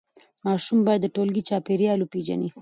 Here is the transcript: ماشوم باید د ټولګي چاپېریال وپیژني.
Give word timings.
ماشوم 0.45 0.79
باید 0.87 1.01
د 1.03 1.07
ټولګي 1.15 1.41
چاپېریال 1.49 1.99
وپیژني. 2.01 2.49